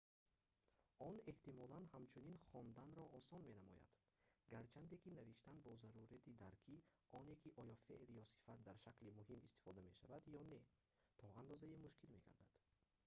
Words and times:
он 1.07 1.15
эҳтимолан 1.31 1.83
ҳамчунин 1.93 2.37
хонданро 2.51 3.05
осон 3.19 3.41
менамояд 3.51 3.91
гарчанде 4.53 4.95
ки 5.03 5.15
навиштан 5.19 5.55
бо 5.65 5.71
зарурати 5.83 6.37
дарки 6.43 6.75
оне 7.19 7.33
ки 7.41 7.49
оё 7.61 7.75
феъл 7.85 8.03
ё 8.21 8.23
сифат 8.33 8.59
дар 8.67 8.77
шакли 8.85 9.09
муҳим 9.19 9.39
истифода 9.47 9.79
мешавад 9.89 10.23
ё 10.39 10.41
не 10.53 10.59
то 11.19 11.25
андозае 11.41 11.77
мушкил 11.85 12.09
мегардад 12.15 12.51